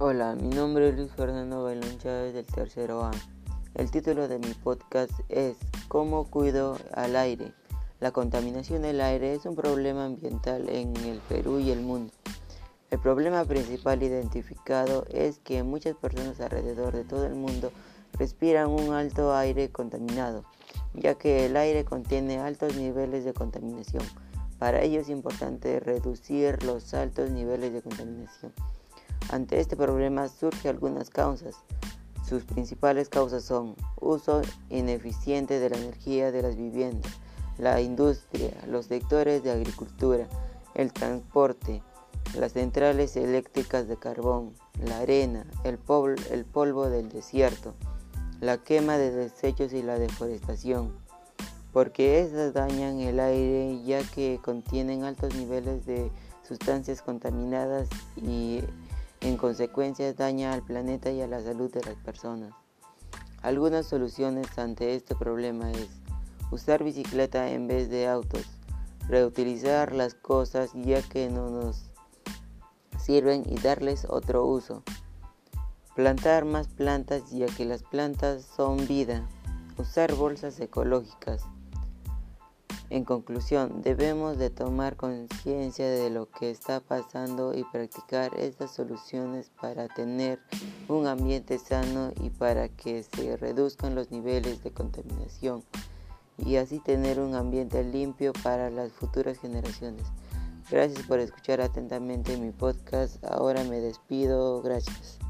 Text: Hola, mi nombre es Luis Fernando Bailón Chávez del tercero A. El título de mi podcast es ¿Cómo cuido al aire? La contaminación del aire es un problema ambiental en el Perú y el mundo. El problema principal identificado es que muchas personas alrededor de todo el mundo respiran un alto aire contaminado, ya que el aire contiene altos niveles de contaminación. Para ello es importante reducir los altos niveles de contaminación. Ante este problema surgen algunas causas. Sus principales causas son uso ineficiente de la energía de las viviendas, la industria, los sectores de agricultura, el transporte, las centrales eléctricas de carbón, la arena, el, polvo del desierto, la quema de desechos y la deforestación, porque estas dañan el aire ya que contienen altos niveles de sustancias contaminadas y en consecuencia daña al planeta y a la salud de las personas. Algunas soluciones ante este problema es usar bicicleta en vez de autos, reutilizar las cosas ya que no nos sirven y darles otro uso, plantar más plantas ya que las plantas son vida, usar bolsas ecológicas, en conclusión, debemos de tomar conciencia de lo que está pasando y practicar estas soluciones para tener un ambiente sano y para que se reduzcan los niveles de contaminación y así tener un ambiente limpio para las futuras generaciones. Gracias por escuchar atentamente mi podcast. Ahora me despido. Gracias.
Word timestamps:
Hola, 0.00 0.34
mi 0.34 0.48
nombre 0.48 0.88
es 0.88 0.96
Luis 0.96 1.12
Fernando 1.12 1.62
Bailón 1.62 1.98
Chávez 1.98 2.34
del 2.34 2.44
tercero 2.44 3.04
A. 3.04 3.12
El 3.76 3.92
título 3.92 4.26
de 4.26 4.40
mi 4.40 4.52
podcast 4.52 5.12
es 5.28 5.56
¿Cómo 5.86 6.28
cuido 6.28 6.76
al 6.94 7.14
aire? 7.14 7.52
La 8.00 8.10
contaminación 8.10 8.82
del 8.82 9.00
aire 9.00 9.34
es 9.34 9.46
un 9.46 9.54
problema 9.54 10.06
ambiental 10.06 10.68
en 10.68 10.96
el 10.96 11.20
Perú 11.28 11.60
y 11.60 11.70
el 11.70 11.80
mundo. 11.80 12.12
El 12.90 12.98
problema 12.98 13.44
principal 13.44 14.02
identificado 14.02 15.04
es 15.10 15.38
que 15.38 15.62
muchas 15.62 15.94
personas 15.94 16.40
alrededor 16.40 16.92
de 16.92 17.04
todo 17.04 17.24
el 17.26 17.36
mundo 17.36 17.70
respiran 18.18 18.70
un 18.70 18.94
alto 18.94 19.32
aire 19.32 19.70
contaminado, 19.70 20.44
ya 20.94 21.14
que 21.14 21.46
el 21.46 21.56
aire 21.56 21.84
contiene 21.84 22.40
altos 22.40 22.74
niveles 22.74 23.24
de 23.24 23.32
contaminación. 23.32 24.02
Para 24.58 24.82
ello 24.82 25.00
es 25.00 25.08
importante 25.08 25.78
reducir 25.78 26.64
los 26.64 26.94
altos 26.94 27.30
niveles 27.30 27.72
de 27.72 27.80
contaminación. 27.80 28.52
Ante 29.30 29.60
este 29.60 29.76
problema 29.76 30.28
surgen 30.28 30.70
algunas 30.70 31.10
causas. 31.10 31.56
Sus 32.28 32.44
principales 32.44 33.08
causas 33.08 33.44
son 33.44 33.74
uso 34.00 34.42
ineficiente 34.70 35.58
de 35.58 35.70
la 35.70 35.76
energía 35.76 36.32
de 36.32 36.42
las 36.42 36.56
viviendas, 36.56 37.12
la 37.58 37.80
industria, 37.80 38.50
los 38.66 38.86
sectores 38.86 39.42
de 39.42 39.50
agricultura, 39.50 40.26
el 40.74 40.92
transporte, 40.92 41.82
las 42.38 42.52
centrales 42.52 43.16
eléctricas 43.16 43.86
de 43.88 43.96
carbón, 43.96 44.54
la 44.82 44.98
arena, 44.98 45.46
el, 45.64 45.78
polvo 45.78 46.88
del 46.88 47.08
desierto, 47.08 47.74
la 48.40 48.58
quema 48.58 48.96
de 48.96 49.10
desechos 49.10 49.72
y 49.72 49.82
la 49.82 49.98
deforestación, 49.98 50.92
porque 51.72 52.20
estas 52.20 52.54
dañan 52.54 53.00
el 53.00 53.20
aire 53.20 53.82
ya 53.84 54.02
que 54.02 54.40
contienen 54.42 55.04
altos 55.04 55.34
niveles 55.34 55.86
de 55.86 56.10
sustancias 56.46 57.02
contaminadas 57.02 57.88
y 58.16 58.60
en 59.44 59.48
consecuencia 59.48 60.14
daña 60.14 60.54
al 60.54 60.62
planeta 60.62 61.10
y 61.10 61.20
a 61.20 61.26
la 61.26 61.42
salud 61.42 61.70
de 61.70 61.82
las 61.82 61.96
personas. 61.96 62.54
Algunas 63.42 63.86
soluciones 63.86 64.58
ante 64.58 64.94
este 64.94 65.14
problema 65.14 65.70
es 65.70 65.88
usar 66.50 66.82
bicicleta 66.82 67.50
en 67.50 67.66
vez 67.66 67.90
de 67.90 68.08
autos, 68.08 68.46
reutilizar 69.06 69.92
las 69.92 70.14
cosas 70.14 70.70
ya 70.74 71.02
que 71.02 71.28
no 71.28 71.50
nos 71.50 71.90
sirven 72.98 73.42
y 73.46 73.56
darles 73.56 74.06
otro 74.08 74.46
uso, 74.46 74.82
plantar 75.94 76.46
más 76.46 76.68
plantas 76.68 77.30
ya 77.30 77.44
que 77.46 77.66
las 77.66 77.82
plantas 77.82 78.46
son 78.46 78.86
vida, 78.86 79.28
usar 79.76 80.14
bolsas 80.14 80.58
ecológicas, 80.58 81.44
en 82.90 83.04
conclusión, 83.04 83.82
debemos 83.82 84.38
de 84.38 84.50
tomar 84.50 84.96
conciencia 84.96 85.88
de 85.88 86.10
lo 86.10 86.28
que 86.30 86.50
está 86.50 86.80
pasando 86.80 87.54
y 87.54 87.64
practicar 87.64 88.38
estas 88.38 88.74
soluciones 88.74 89.50
para 89.60 89.88
tener 89.88 90.38
un 90.88 91.06
ambiente 91.06 91.58
sano 91.58 92.12
y 92.22 92.30
para 92.30 92.68
que 92.68 93.02
se 93.02 93.36
reduzcan 93.36 93.94
los 93.94 94.10
niveles 94.10 94.62
de 94.62 94.70
contaminación 94.70 95.64
y 96.38 96.56
así 96.56 96.78
tener 96.80 97.20
un 97.20 97.34
ambiente 97.34 97.82
limpio 97.84 98.32
para 98.42 98.70
las 98.70 98.92
futuras 98.92 99.38
generaciones. 99.38 100.04
Gracias 100.70 101.06
por 101.06 101.20
escuchar 101.20 101.60
atentamente 101.60 102.36
mi 102.36 102.50
podcast. 102.50 103.22
Ahora 103.24 103.62
me 103.64 103.80
despido. 103.80 104.62
Gracias. 104.62 105.23